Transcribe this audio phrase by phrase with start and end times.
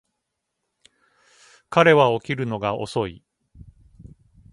[1.69, 3.23] 彼は起きるのが遅い